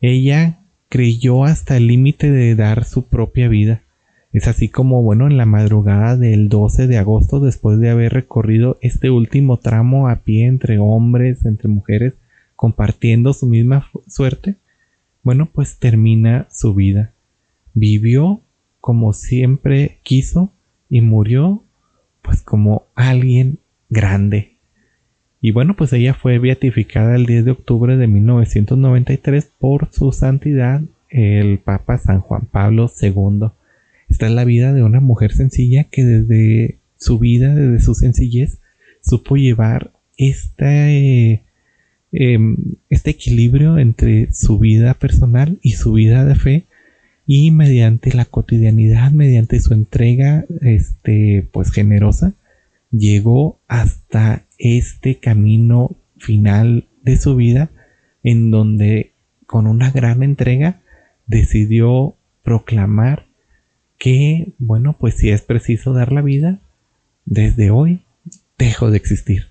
Ella 0.00 0.60
creyó 0.88 1.44
hasta 1.44 1.76
el 1.76 1.88
límite 1.88 2.30
de 2.30 2.54
dar 2.54 2.84
su 2.84 3.06
propia 3.06 3.48
vida. 3.48 3.82
Es 4.32 4.46
así 4.46 4.68
como, 4.68 5.02
bueno, 5.02 5.26
en 5.26 5.36
la 5.36 5.46
madrugada 5.46 6.16
del 6.16 6.48
12 6.48 6.86
de 6.86 6.98
agosto, 6.98 7.40
después 7.40 7.78
de 7.78 7.90
haber 7.90 8.12
recorrido 8.12 8.78
este 8.80 9.10
último 9.10 9.58
tramo 9.58 10.08
a 10.08 10.16
pie 10.16 10.46
entre 10.46 10.78
hombres, 10.78 11.44
entre 11.44 11.68
mujeres, 11.68 12.14
compartiendo 12.54 13.32
su 13.32 13.46
misma 13.46 13.90
suerte, 14.06 14.56
bueno, 15.22 15.48
pues 15.52 15.78
termina 15.78 16.46
su 16.50 16.74
vida. 16.74 17.12
Vivió 17.74 18.40
como 18.80 19.12
siempre 19.12 19.98
quiso 20.02 20.52
y 20.88 21.00
murió 21.00 21.64
pues 22.22 22.42
como 22.42 22.86
alguien 22.94 23.58
grande. 23.88 24.56
Y 25.40 25.52
bueno, 25.52 25.76
pues 25.76 25.92
ella 25.92 26.14
fue 26.14 26.38
beatificada 26.38 27.14
el 27.14 27.26
10 27.26 27.44
de 27.44 27.50
octubre 27.52 27.96
de 27.96 28.06
1993 28.06 29.50
por 29.58 29.88
su 29.92 30.12
santidad 30.12 30.82
el 31.10 31.58
Papa 31.58 31.98
San 31.98 32.20
Juan 32.20 32.46
Pablo 32.50 32.90
II. 33.00 33.50
Esta 34.08 34.26
es 34.26 34.32
la 34.32 34.44
vida 34.44 34.72
de 34.72 34.82
una 34.82 35.00
mujer 35.00 35.32
sencilla 35.32 35.84
que 35.84 36.04
desde 36.04 36.78
su 36.96 37.18
vida, 37.18 37.54
desde 37.54 37.84
su 37.84 37.94
sencillez, 37.94 38.58
supo 39.00 39.36
llevar 39.36 39.92
este, 40.16 41.44
este 42.10 43.10
equilibrio 43.10 43.78
entre 43.78 44.32
su 44.32 44.58
vida 44.58 44.94
personal 44.94 45.58
y 45.62 45.72
su 45.72 45.92
vida 45.92 46.24
de 46.24 46.34
fe 46.34 46.66
y 47.30 47.50
mediante 47.50 48.14
la 48.14 48.24
cotidianidad, 48.24 49.12
mediante 49.12 49.60
su 49.60 49.74
entrega, 49.74 50.46
este, 50.62 51.46
pues 51.52 51.70
generosa, 51.70 52.32
llegó 52.90 53.60
hasta 53.68 54.46
este 54.56 55.16
camino 55.16 55.94
final 56.16 56.86
de 57.02 57.18
su 57.18 57.36
vida 57.36 57.68
en 58.22 58.50
donde 58.50 59.12
con 59.46 59.66
una 59.66 59.90
gran 59.90 60.22
entrega 60.22 60.80
decidió 61.26 62.16
proclamar 62.42 63.26
que, 63.98 64.54
bueno, 64.56 64.96
pues 64.98 65.16
si 65.16 65.28
es 65.28 65.42
preciso 65.42 65.92
dar 65.92 66.12
la 66.12 66.22
vida, 66.22 66.60
desde 67.26 67.70
hoy 67.70 68.00
dejo 68.56 68.90
de 68.90 68.96
existir. 68.96 69.48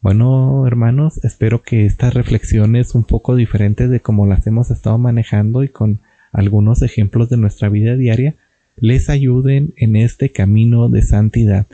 Bueno, 0.00 0.66
hermanos, 0.66 1.22
espero 1.22 1.62
que 1.62 1.84
estas 1.84 2.14
reflexiones 2.14 2.94
un 2.94 3.04
poco 3.04 3.36
diferentes 3.36 3.90
de 3.90 4.00
como 4.00 4.24
las 4.24 4.46
hemos 4.46 4.70
estado 4.70 4.96
manejando 4.96 5.64
y 5.64 5.68
con 5.68 6.00
algunos 6.34 6.82
ejemplos 6.82 7.30
de 7.30 7.38
nuestra 7.38 7.68
vida 7.68 7.96
diaria 7.96 8.34
les 8.76 9.08
ayuden 9.08 9.72
en 9.76 9.96
este 9.96 10.30
camino 10.30 10.88
de 10.88 11.02
santidad. 11.02 11.66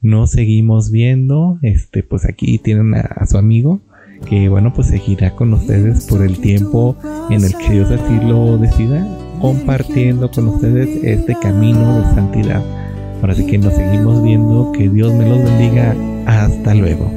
Nos 0.00 0.30
seguimos 0.30 0.90
viendo, 0.90 1.58
este, 1.62 2.02
pues 2.02 2.24
aquí 2.24 2.58
tienen 2.58 2.94
a, 2.94 3.26
su 3.26 3.38
amigo 3.38 3.80
que 4.28 4.48
bueno 4.48 4.72
pues 4.74 4.88
seguirá 4.88 5.36
con 5.36 5.54
ustedes 5.54 6.06
por 6.06 6.24
el 6.24 6.40
tiempo 6.40 6.96
en 7.30 7.44
el 7.44 7.54
que 7.56 7.74
Dios 7.74 7.90
así 7.92 8.16
lo 8.26 8.58
decida, 8.58 9.06
compartiendo 9.40 10.28
con 10.30 10.48
ustedes 10.48 11.04
este 11.04 11.36
camino 11.40 12.00
de 12.00 12.14
santidad. 12.14 12.62
Ahora 13.20 13.34
sí 13.34 13.46
que 13.46 13.58
nos 13.58 13.74
seguimos 13.74 14.22
viendo, 14.22 14.72
que 14.72 14.88
Dios 14.88 15.12
me 15.12 15.28
los 15.28 15.38
bendiga, 15.38 15.94
hasta 16.26 16.74
luego. 16.74 17.10